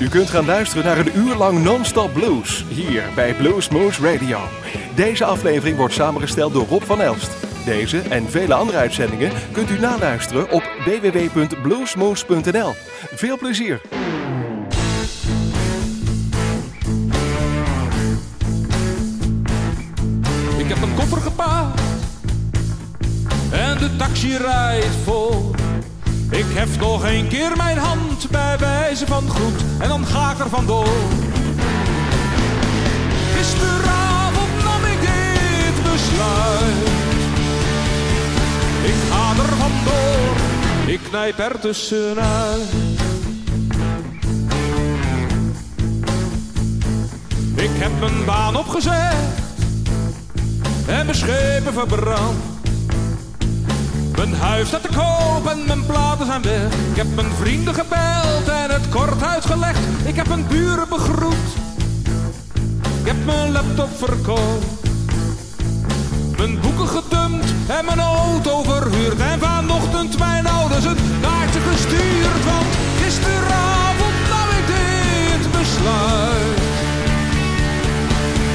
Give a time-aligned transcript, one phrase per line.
[0.00, 4.38] U kunt gaan luisteren naar een uur lang non-stop blues hier bij Blues Moose Radio.
[4.94, 7.30] Deze aflevering wordt samengesteld door Rob van Elst.
[7.64, 12.74] Deze en vele andere uitzendingen kunt u naluisteren op www.bluesmoose.nl.
[13.14, 13.80] Veel plezier!
[20.58, 21.80] Ik heb een koffer gepaard
[23.52, 25.59] en de taxi rijdt vol.
[26.30, 30.38] Ik hef nog een keer mijn hand bij wijze van groet en dan ga ik
[30.38, 30.88] er vandoor.
[33.36, 36.86] Gisteravond nam ik dit besluit.
[38.84, 40.36] Ik ga er vandoor,
[40.86, 42.70] ik knijp er tussenuit.
[47.54, 49.38] Ik heb mijn baan opgezegd
[50.86, 52.59] en mijn schepen verbrand.
[54.20, 56.72] Mijn huis staat te koop en mijn platen zijn weg.
[56.90, 59.78] Ik heb mijn vrienden gebeld en het kort uitgelegd.
[60.04, 61.48] Ik heb mijn buren begroet.
[63.00, 64.66] Ik heb mijn laptop verkocht.
[66.36, 69.20] Mijn boeken gedumpt en mijn auto verhuurd.
[69.20, 72.44] En vanochtend mijn ouders een kaartje gestuurd.
[72.44, 72.70] Want
[73.02, 76.60] gisteravond nam ik dit besluit.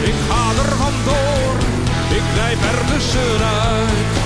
[0.10, 1.56] Ik ga er vandoor,
[2.18, 4.25] ik knijp er tussenuit.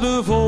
[0.00, 0.47] De volgende,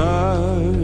[0.00, 0.79] nog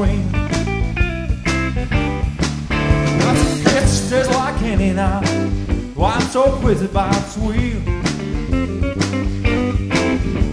[0.00, 0.32] white screen.
[3.64, 5.20] That's just like candy now.
[5.94, 7.82] Why I'm so crazy about sweet.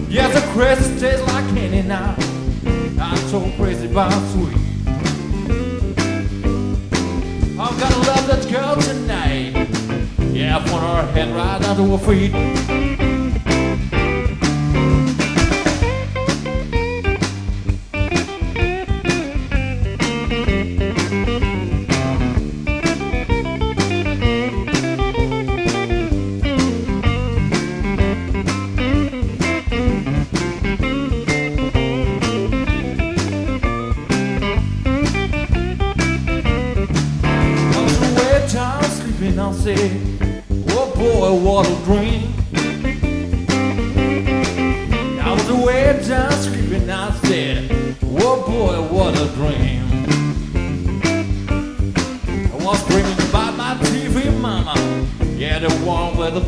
[0.08, 2.14] Yes, the crazy tastes like candy now.
[3.00, 4.56] I'm so crazy about sweet.
[7.60, 9.68] I'm gonna love that girl tonight.
[10.32, 12.77] Yeah, want her head right to her feet.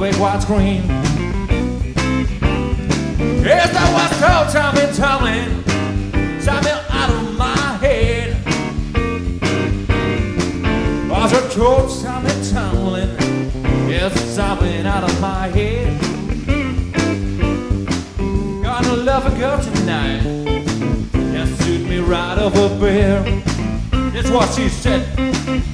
[0.00, 0.82] big white screen.
[3.44, 5.62] Yes, I was told time and telling,
[6.43, 8.35] time out of my head.
[11.05, 13.11] I was told time and tumbling,
[13.91, 16.00] yes, something out of my head.
[18.62, 20.23] Gonna love a girl tonight,
[21.12, 23.23] that suit me right over there.
[24.12, 25.69] That's what she said.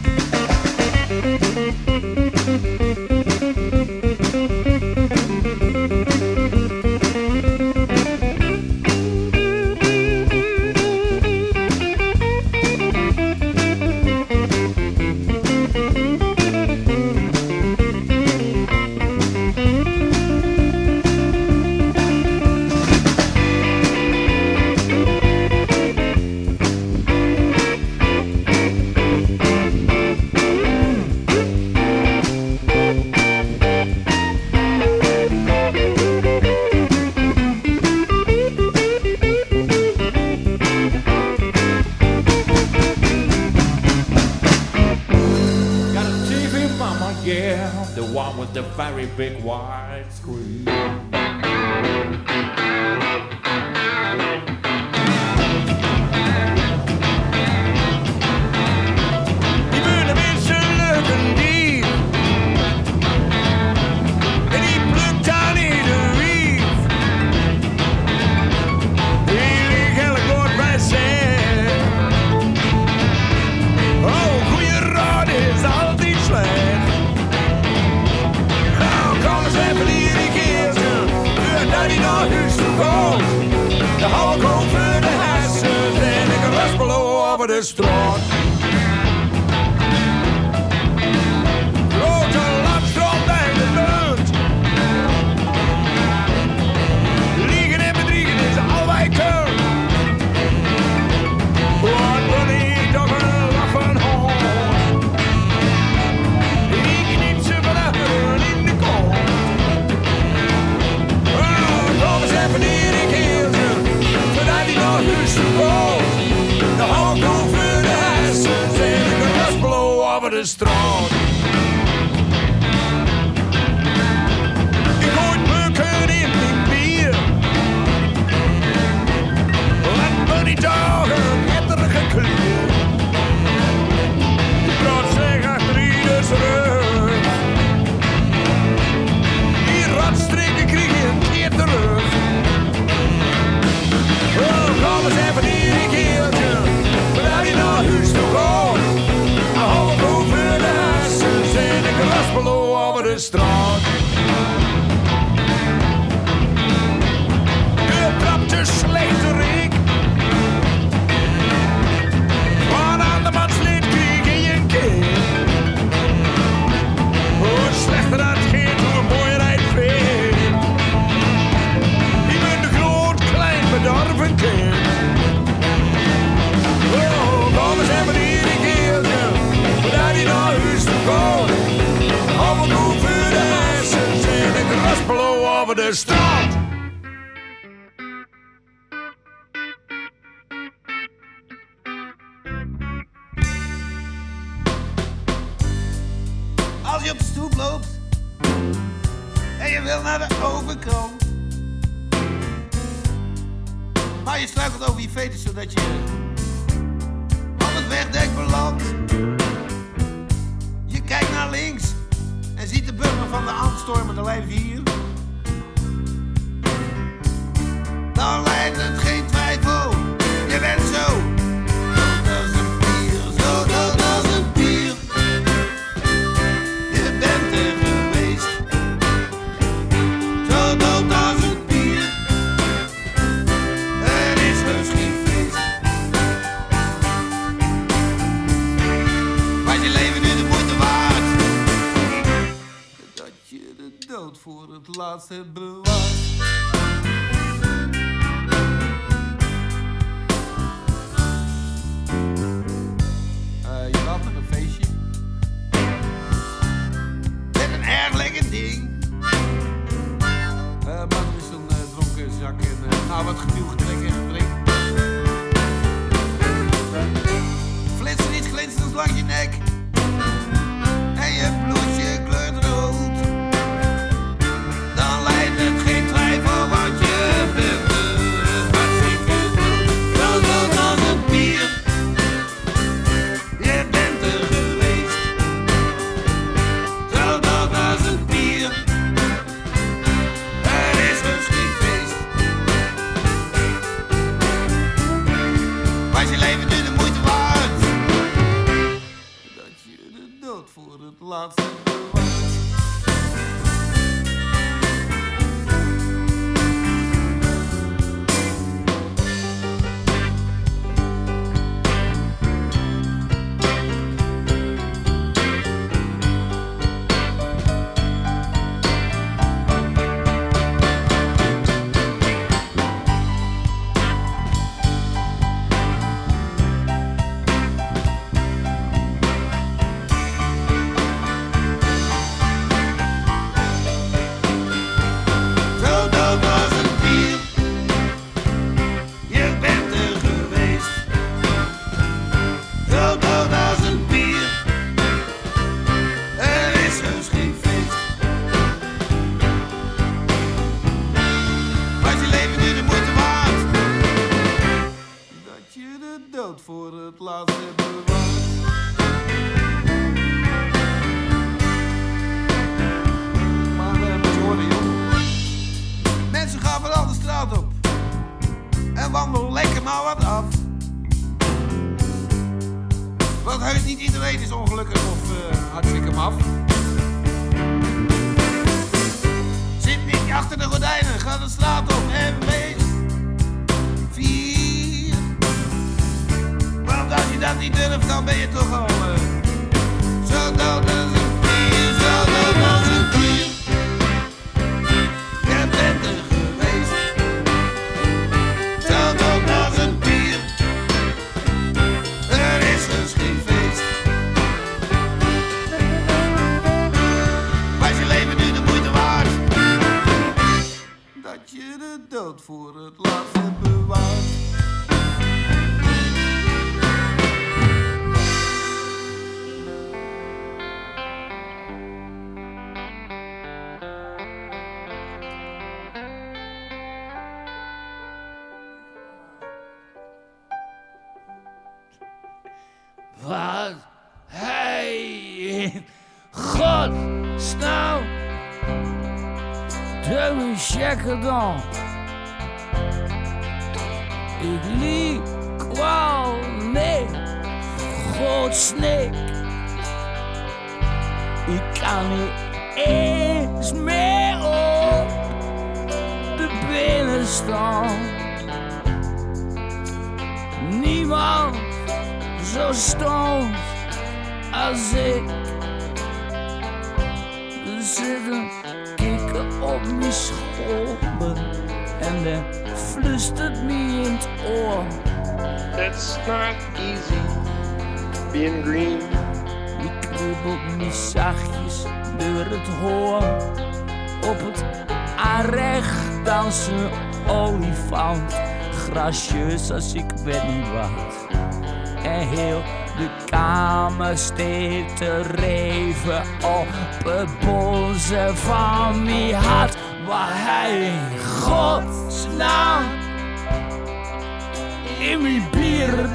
[185.94, 186.26] что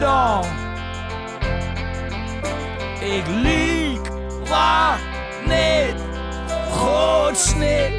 [0.02, 0.44] dan?
[3.00, 4.00] Ik lieg
[4.50, 5.00] waar
[5.46, 5.96] niet,
[6.72, 7.92] godsnik.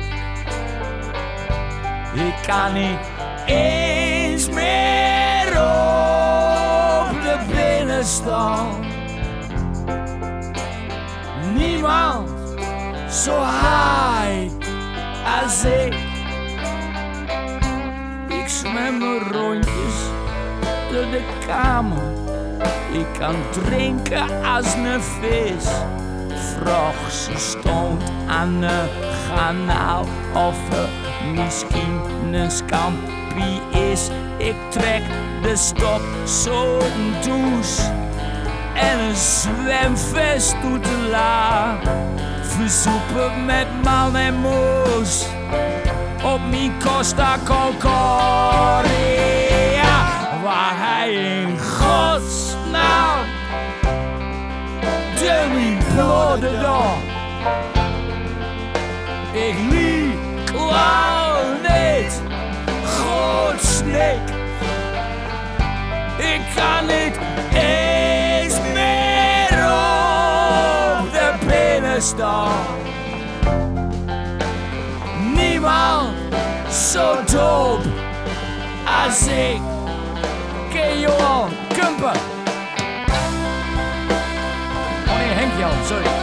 [2.15, 2.99] Ik kan niet
[3.47, 8.87] eens meer op de binnenstand.
[11.55, 12.31] Niemand
[13.11, 14.53] zo high
[15.43, 15.95] als ik.
[18.29, 20.22] Ik zwem rondjes
[20.93, 22.03] de kamer.
[22.93, 25.65] Ik kan drinken als een vis.
[26.29, 28.89] Vroeg, ze stond aan een
[29.35, 30.89] kanaal of er
[31.35, 32.01] misschien
[32.33, 34.09] een skampie is.
[34.37, 35.03] Ik trek
[35.43, 37.83] de stop zo'n douche
[38.75, 41.79] en een zwemvest doet de la.
[42.43, 45.27] Verzoepen met man en moes
[46.25, 49.42] op mijn Costa Concordia.
[55.97, 56.99] Rotterdam.
[59.33, 60.19] Ik liep
[60.55, 62.21] lang niet
[63.61, 64.21] snik.
[66.19, 67.19] Ik kan niet
[67.55, 72.65] eens meer op de binnen staan.
[75.35, 76.09] Niemand
[76.71, 77.81] zo dom
[79.05, 79.61] als ik.
[80.67, 81.49] Oké, Johan,
[81.79, 82.32] kumpen.
[85.55, 86.22] Oh nee,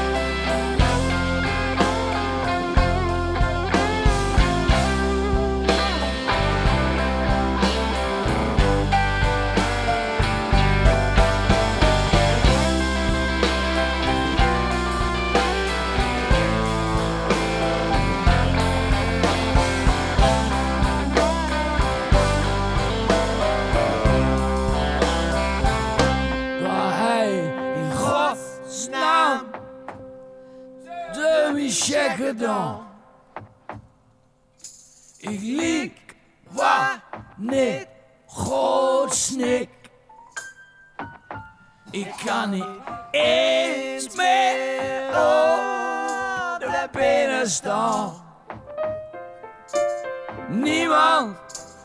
[50.89, 51.37] Niemand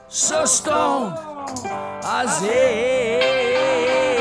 [0.09, 1.19] zo stond
[2.03, 4.14] als ik.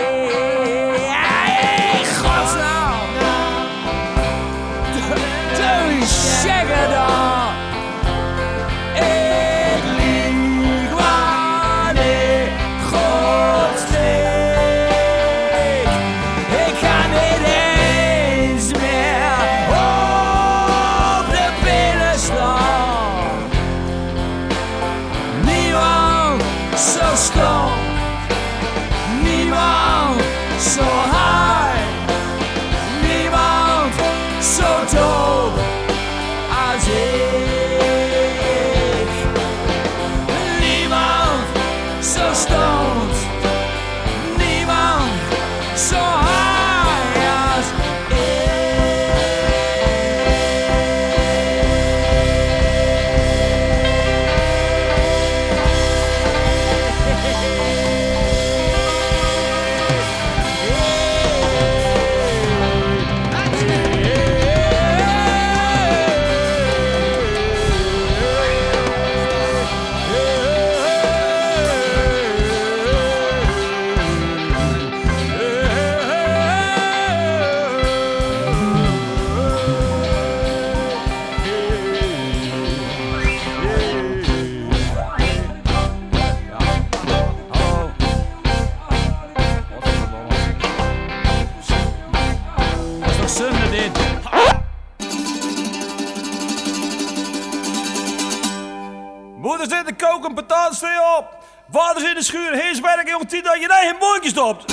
[102.24, 104.72] Schuur, heers werk, jongen, tien dat je eigen mondje stopt.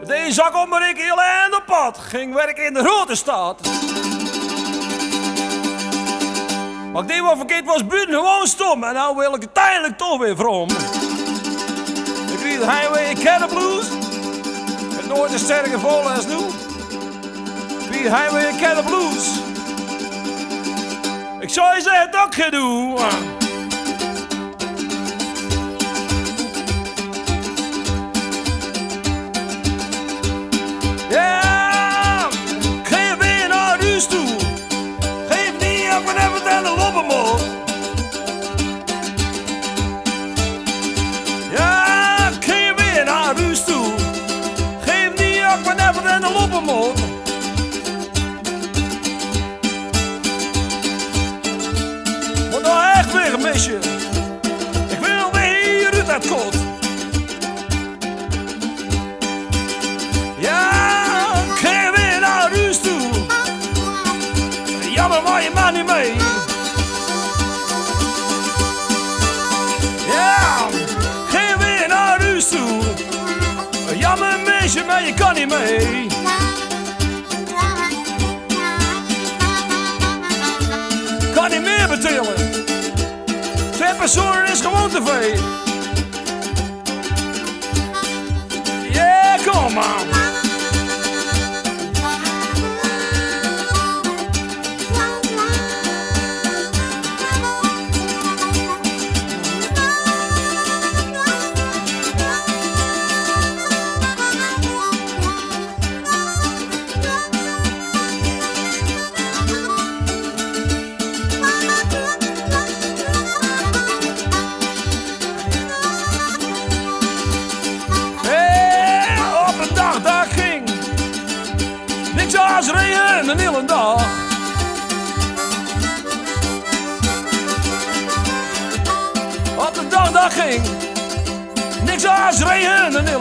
[0.00, 1.98] Het een zak om ik heel eind op pad.
[1.98, 3.60] Ging werken in de rode staat.
[6.92, 8.84] Maar ik deed wat verkeerd was, buiten gewoon stom.
[8.84, 10.68] En nou wil ik uiteindelijk toch weer vrom.
[12.32, 13.86] Ik reed de highway Cattle Blues.
[14.96, 16.36] Het nooit is sterker vol als nu.
[17.80, 19.40] Ik de highway Cattle Blues.
[21.40, 23.41] Ik zou je zeggen dat ik
[74.92, 76.06] maar je kan niet mee.
[81.34, 82.34] Kan niet meer betalen.
[83.72, 85.40] Twee personen is gewoon te veel.
[88.92, 90.21] Ja, kom maar.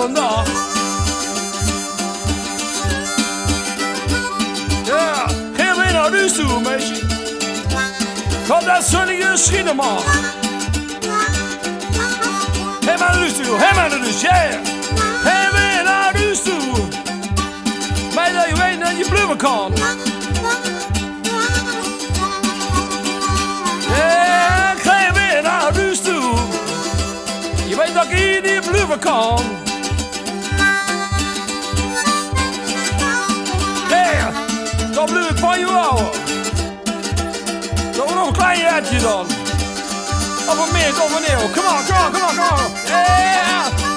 [0.02, 0.46] Hele dag.
[4.86, 6.94] Ja, geen weer naar huis toe, meisje.
[8.48, 10.04] Kom dat zonnige schienen mag.
[12.86, 14.50] Hé maar naar huis toe, hé maar naar huis, ja.
[15.24, 16.88] Hé weer naar huis toe.
[18.16, 19.74] Maar dat je weet dat je bloemen kan.
[23.88, 26.34] Ja, ga weer naar huis toe.
[27.68, 29.71] Je weet dat ik hier niet blijven kan.
[35.42, 36.10] Dan blijf ik van je houden.
[37.96, 39.26] Dan nog een klein jaartje dan.
[40.48, 41.50] Of een meert of een eeuw.
[41.50, 42.72] Kom on, kom on, kom on, kom on.
[42.86, 43.91] Ja,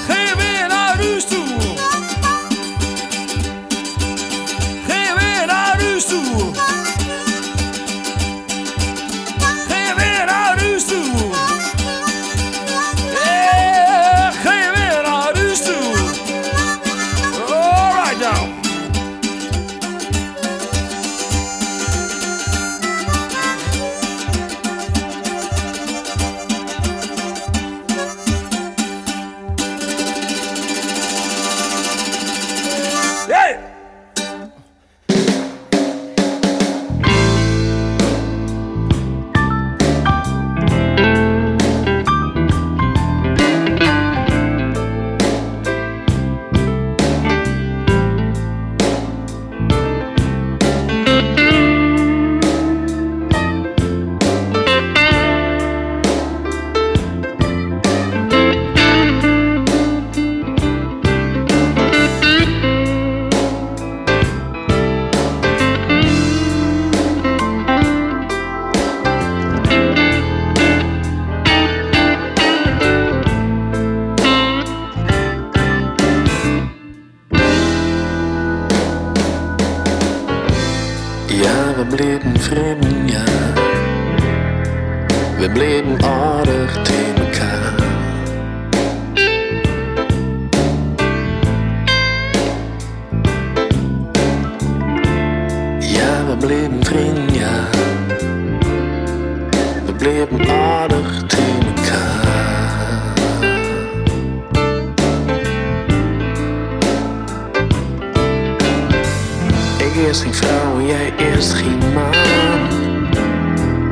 [109.96, 112.14] eerst geen vrouw jij eerst geen man.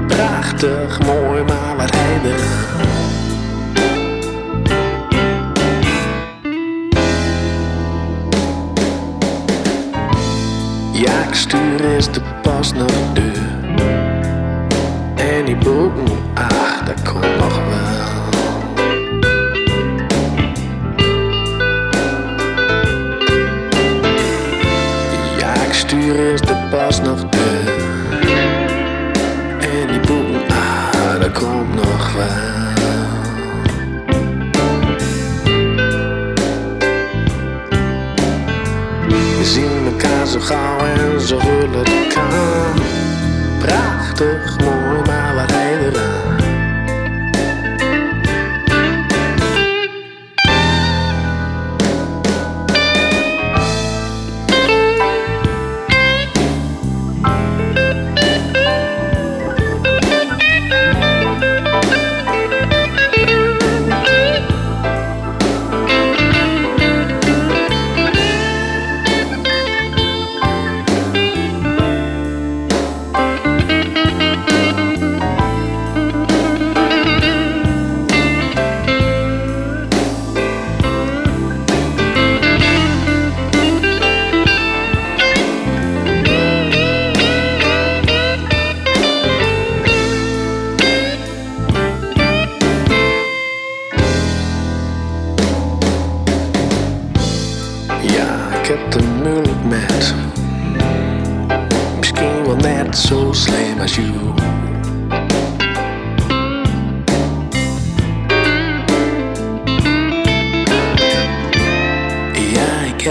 [0.06, 2.40] Prachtig, mooi, maar wat er.
[10.92, 13.31] Ja, ik stuur eerst de pas naar de deur.
[40.42, 42.82] Gauw en hullen het kan.
[43.58, 44.51] Prachtig,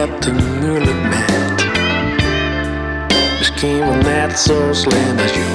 [0.01, 1.65] Er moeilijk met.
[3.37, 5.45] Misschien wel net zo slim als jou.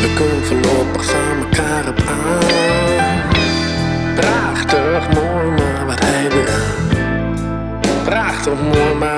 [0.00, 3.34] We kunnen voorlopig van elkaar op aan.
[4.14, 8.04] Prachtig mooi, maar wat hij eraan.
[8.04, 9.13] Prachtig mooi, maar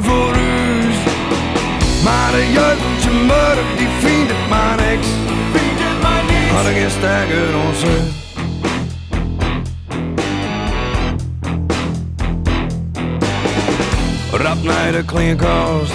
[0.00, 0.36] voor.
[2.04, 5.06] Maar een jeugdje murk, die vindt het maar niks.
[5.52, 6.02] Vindt het
[6.76, 8.20] ik onze.
[14.30, 15.92] Rap naar de klinkkast.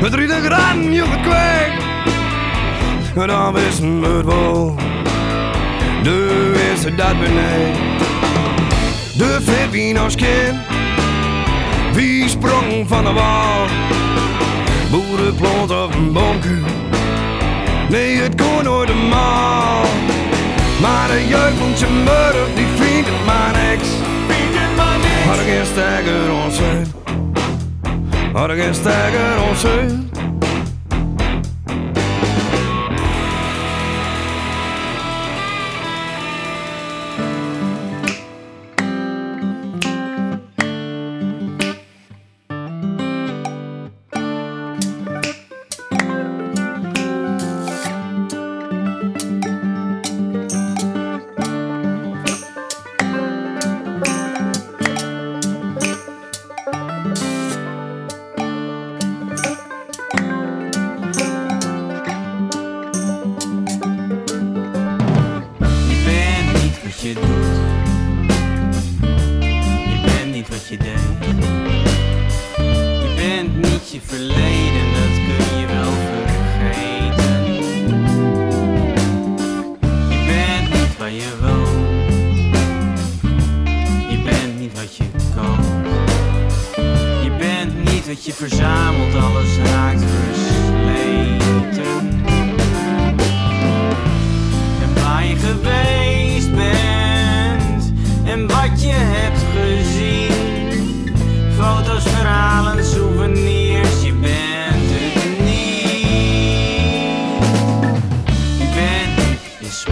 [0.00, 1.72] Met rieten graden, joh, het kwijt.
[3.14, 4.74] En dan wisten we.
[6.02, 7.80] De is het dat beneden.
[9.16, 10.71] De vet wie als kind.
[11.92, 13.66] Wie sprong van de wal?
[14.90, 16.62] Boerenplot of een bonku?
[17.88, 19.84] Nee, het kon nooit eenmaal.
[20.80, 23.88] Maar de jeugd van zijn moeder, die vindt het maar niks.
[25.26, 26.58] Had ik geen stijger ons
[28.32, 29.64] Had ik geen stijger ons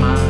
[0.01, 0.30] smile.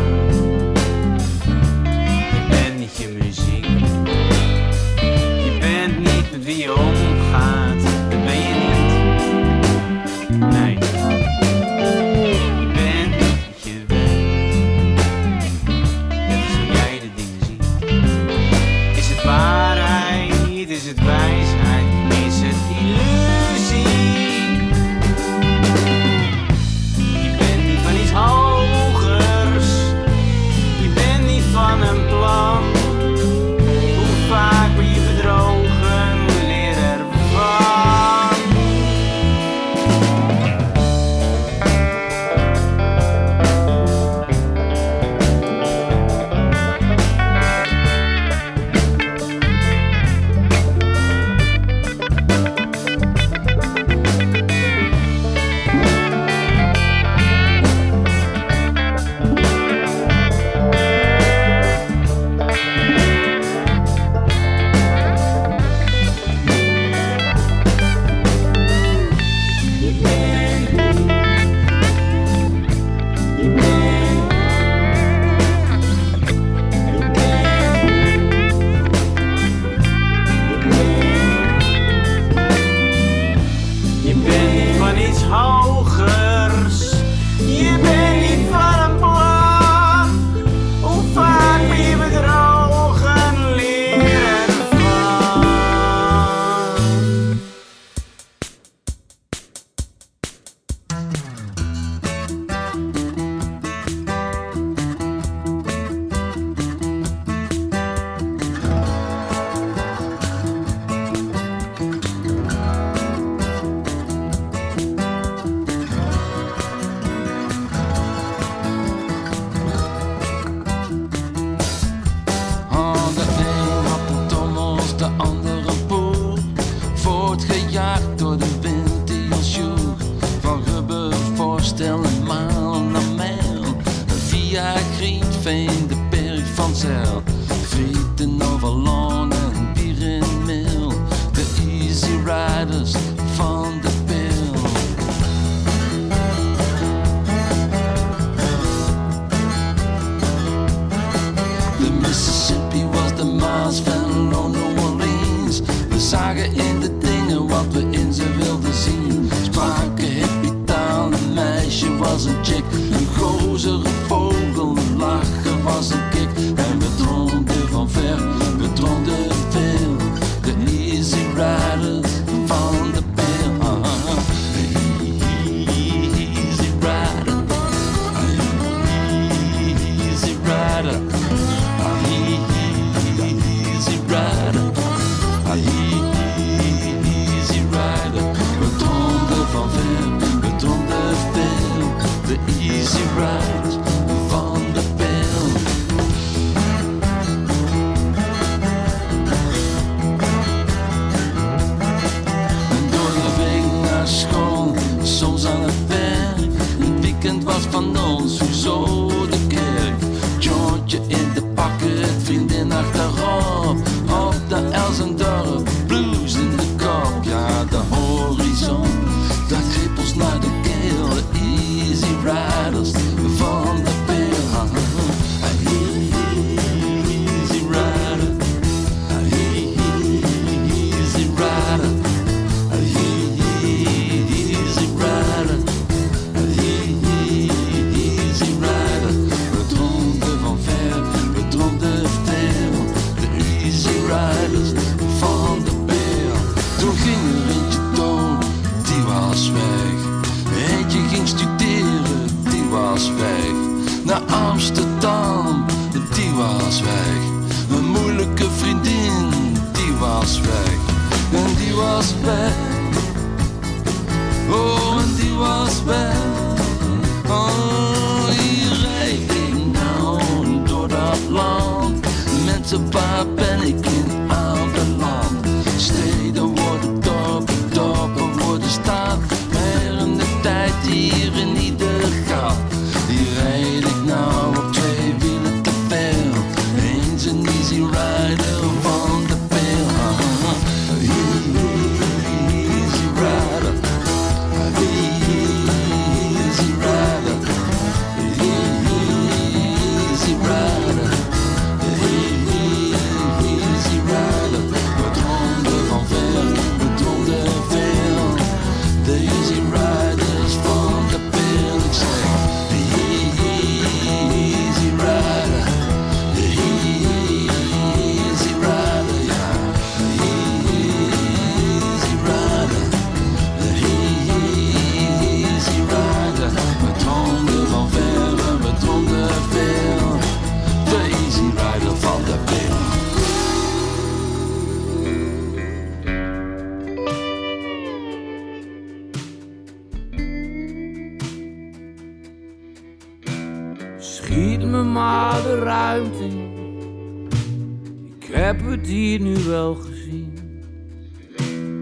[348.70, 350.38] het hier nu wel gezien.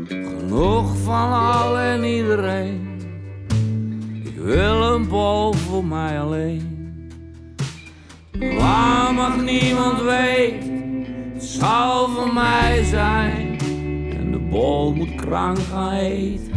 [0.07, 2.86] Genoeg van al en iedereen.
[4.24, 6.76] Ik wil een bal voor mij alleen.
[8.59, 13.59] Waar mag niemand weten, het zal voor mij zijn.
[14.18, 16.57] En de bol moet krank gaan eten.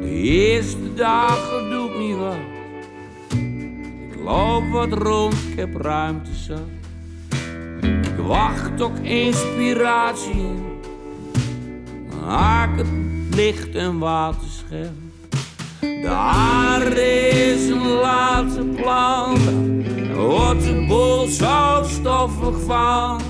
[0.00, 1.69] De eerste dagen
[4.30, 6.58] loop wat rond, ik heb ruimte zat.
[7.80, 10.62] Ik wacht op inspiratie in.
[12.24, 12.86] Haak het
[13.30, 15.12] licht en waterscherm.
[15.80, 19.38] De aarde is een laatste plan.
[20.14, 23.29] Wordt de boel zo stoffig van.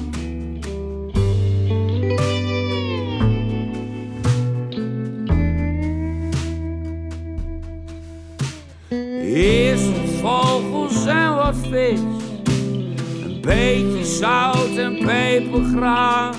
[11.51, 16.34] Een beetje zout en pepergraan.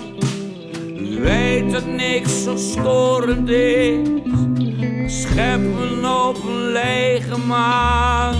[0.97, 5.21] U weet dat niks zo storend is.
[5.21, 8.35] Scheppen op een lege maan.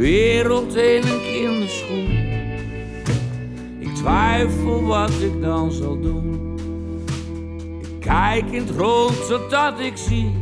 [0.00, 2.08] wereld in een kinderschoen.
[3.78, 6.49] Ik twijfel wat ik dan zal doen.
[8.10, 10.38] Ik kijk in het rond zodat ik zie.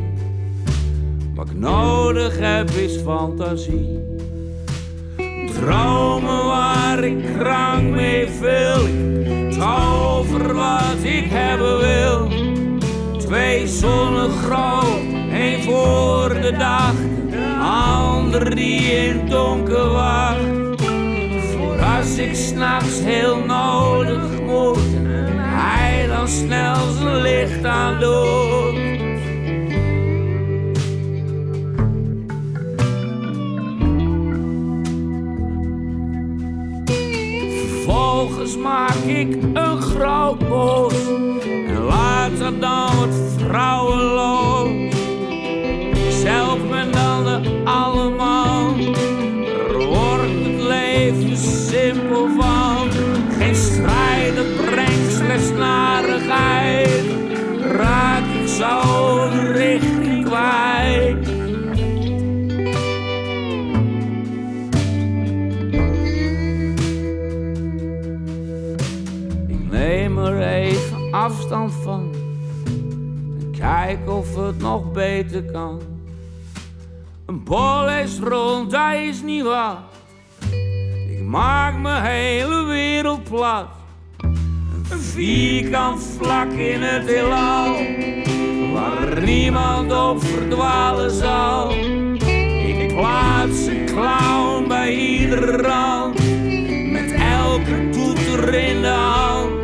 [1.34, 3.98] Wat ik nodig heb is fantasie.
[5.52, 8.86] Dromen waar ik krank mee vul.
[8.86, 12.28] Ik tover wat ik hebben wil.
[13.18, 16.94] Twee zonnen groot, één voor de dag.
[17.60, 20.82] Ander die in het donker wacht.
[21.52, 24.97] Voor als ik s'nachts heel nodig moet.
[26.28, 28.76] Snel zijn licht aan doet.
[37.68, 40.94] Vervolgens maak ik een groot bos
[41.66, 44.94] en later dan wat vrouwenloos.
[46.10, 47.62] Zelf ben dan de
[71.48, 72.10] van.
[73.40, 75.80] En kijk of het nog beter kan.
[77.26, 79.76] Een bol is rond, dat is niet wat.
[81.10, 83.66] Ik maak mijn hele wereld plat.
[84.90, 87.76] Een vierkant vlak in het heelal.
[88.72, 91.70] Waar niemand op verdwalen zal.
[91.70, 96.18] Ik plaats een clown bij iedere rand.
[96.90, 99.57] Met elke toeter in de hand.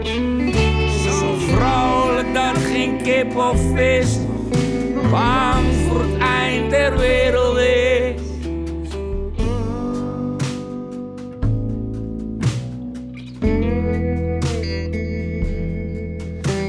[2.84, 4.18] Geen kip of vis.
[5.10, 8.20] Bang voor het eind der wereld is.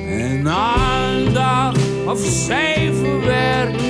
[0.09, 1.76] En een dag
[2.07, 3.82] of zeven werk,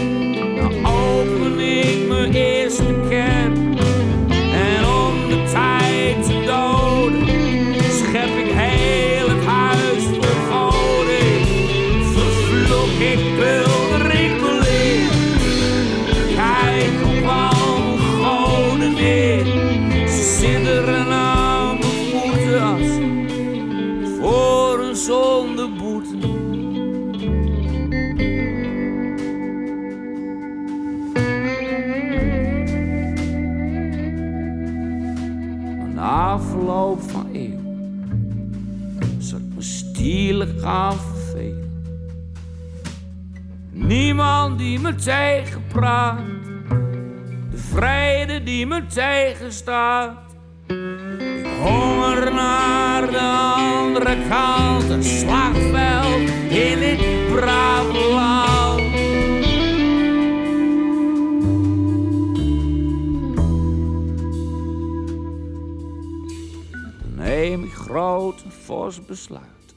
[44.76, 46.20] die me tegenpraat,
[47.52, 50.36] de vrede die me tegenstaat.
[50.68, 57.94] Ik honger naar de andere kant, een slagveld in dit brave
[67.16, 69.76] neem ik groot en fors besluit.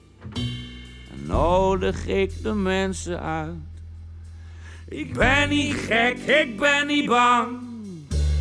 [1.12, 3.67] En nodig ik de mensen uit.
[4.88, 7.48] Ik ben niet gek, ik ben niet bang.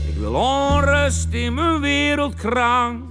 [0.08, 3.04] Ik wil onrust in mijn wereldkrank.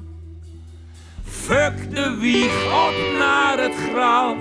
[1.22, 4.36] Fuck de wieg op naar het graf.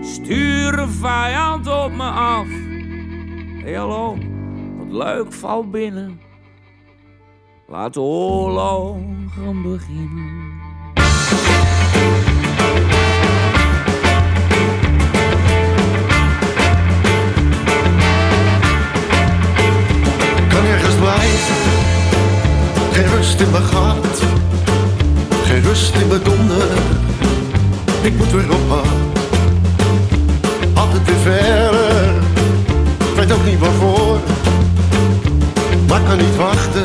[0.00, 2.46] Stuur een vijand op me af.
[3.62, 4.18] Hey hallo,
[4.78, 6.20] wat leuk, val binnen.
[7.68, 8.96] Laat de oorlog
[9.36, 10.49] gaan beginnen.
[23.10, 24.22] Geen rust in mijn gat,
[25.44, 26.68] geen rust in mijn donder.
[28.02, 28.86] Ik moet weer op pad,
[30.74, 32.14] altijd weer verder.
[32.98, 34.18] Ik weet ook niet waarvoor,
[35.88, 36.84] maar kan niet wachten.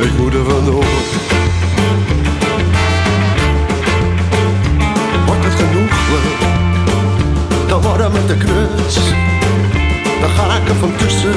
[0.00, 0.84] Ik moet er vandoor.
[5.26, 5.96] Wordt het genoeg,
[7.68, 8.94] dan worden met de knus.
[10.20, 11.34] Dan ga ik er van tussen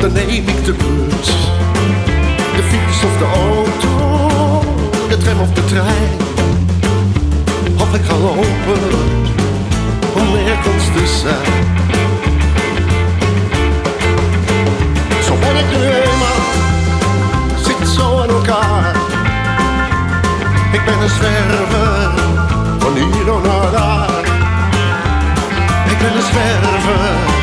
[0.00, 1.57] dan neem ik de bus.
[2.68, 3.94] Fiets of de auto,
[5.08, 6.16] de tram of de trein.
[7.76, 8.82] Of ik ga lopen
[10.14, 11.66] om nergens te zijn.
[15.24, 16.42] Zo ben ik nu eenmaal,
[17.64, 18.96] zit zo aan elkaar.
[20.72, 22.10] Ik ben een zwerver,
[22.78, 24.24] van hier naar daar.
[25.90, 27.37] Ik ben een zwerver.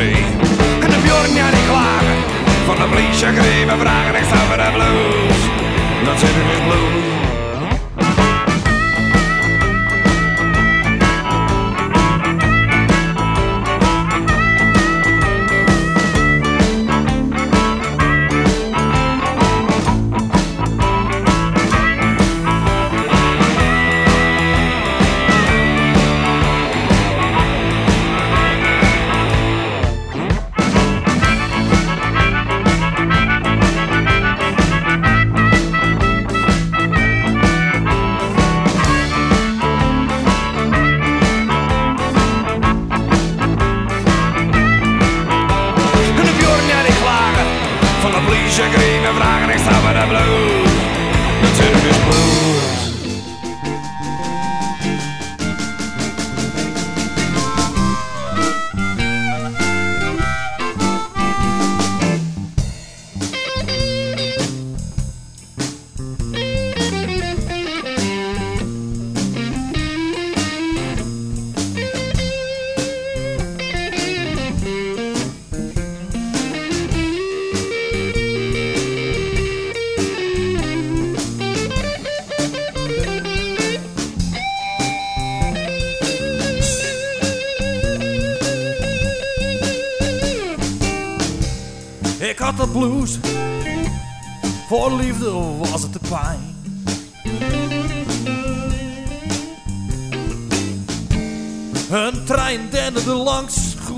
[0.00, 2.16] En de Bjorn, ja, die klagen.
[2.64, 5.38] Van de police, ja, vragen, ik sta voor de blues.
[6.04, 7.09] Dat zit in de blues.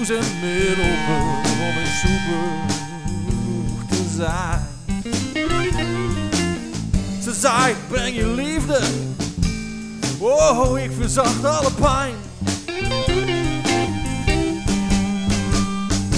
[0.05, 2.67] zijn middelpunt om een soepel
[3.89, 4.71] te zijn.
[7.23, 8.81] Ze zei, breng je liefde.
[10.19, 12.15] Oh, ik verzacht alle pijn.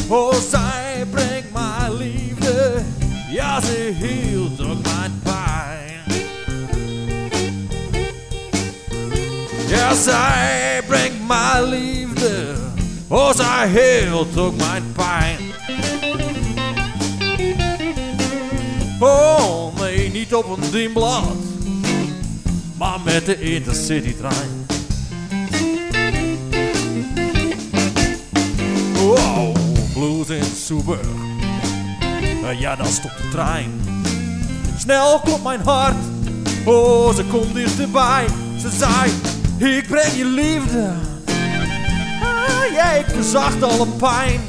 [0.08, 2.82] Oh, zij brengt mijn liefde.
[3.30, 6.20] Ja, ze hield ook mijn pijn.
[9.66, 12.53] Ja, zij brengt mijn liefde.
[13.14, 15.38] Oh, zij hield ook mijn pijn.
[19.00, 21.24] Oh, nee, niet op een dienblad.
[22.78, 24.66] Maar met de Intercity trein.
[28.94, 29.56] Wow,
[29.92, 31.06] blues in Soeburg.
[32.42, 33.70] Uh, ja, dan stopt de trein.
[34.78, 35.96] Snel klopt mijn hart.
[36.64, 38.26] Oh, ze komt dichterbij.
[38.60, 39.10] Ze zei,
[39.72, 41.13] ik breng je liefde.
[42.76, 44.40] Ah, ja, verzacht alle pijn.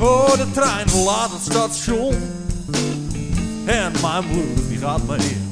[0.00, 2.14] Oh, de trein verlaat het station.
[3.64, 5.43] En mijn blues die gaat mee.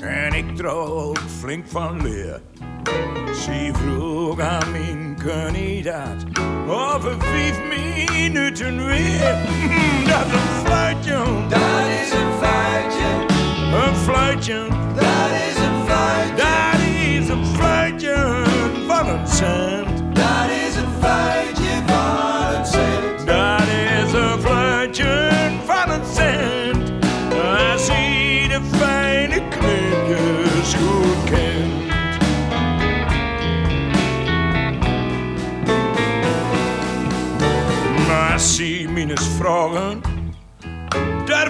[0.00, 2.40] En ik trok flink van leer.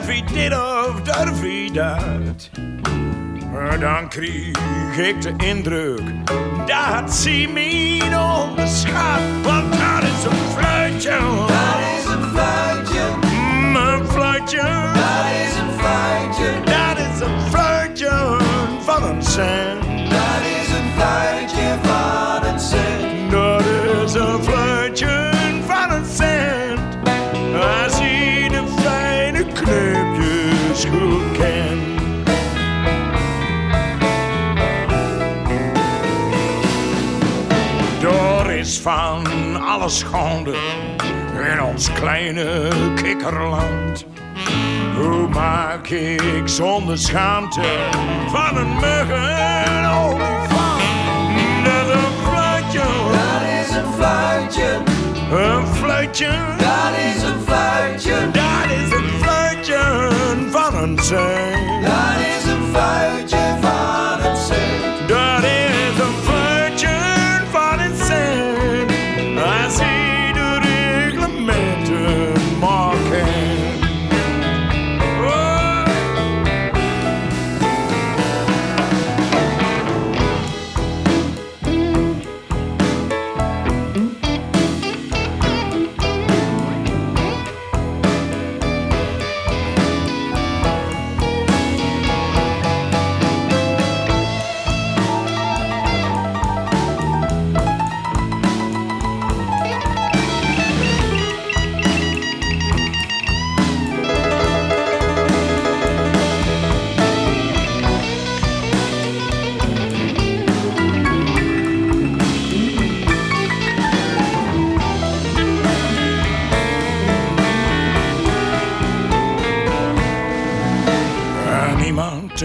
[0.06, 2.50] Dit of durf dat?
[3.54, 6.02] Eh, Dan kreeg ik de indruk
[6.66, 7.98] dat ze me
[8.48, 9.20] onderschat.
[9.42, 9.74] Want
[38.66, 39.26] is van
[39.62, 40.54] alles schande
[41.52, 44.06] in ons kleine kikkerland.
[44.96, 47.60] Hoe maak ik zonder schaamte
[48.28, 50.82] van een mug een olifant?
[51.64, 52.84] Dat is een fluitje.
[53.10, 54.80] Dat is een fluitje.
[55.30, 56.30] Een fluitje.
[56.58, 58.30] Dat is een fluitje.
[58.32, 60.08] Dat is een fluitje
[60.50, 61.45] van een zee.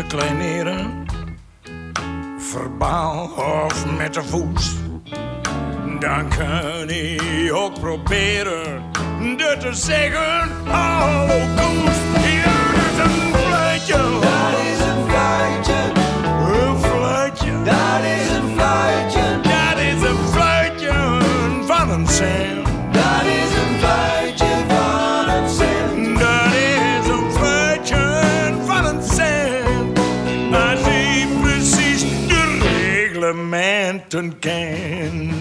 [0.07, 1.05] Te kleineren,
[2.37, 4.71] verbaal of met de voet.
[5.99, 8.83] Dan kan hij ook proberen
[9.37, 10.49] dit te zeggen.
[10.65, 12.45] Hallo koes, hier
[12.75, 13.97] is een fluitje.
[14.21, 15.79] Dat is een fluitje.
[16.59, 17.63] Een fluitje.
[17.63, 19.39] Dat is een fluitje.
[19.41, 21.19] Dat is een fluitje
[21.65, 22.65] van een cent.
[22.91, 23.50] Dat is
[34.11, 35.40] Captain Can.